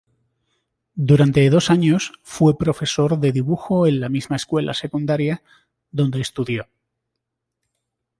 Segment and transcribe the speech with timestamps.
[1.09, 5.43] Durante dos años fue profesor de dibujo en la misma escuela secundaria,
[5.91, 6.67] donde estudió.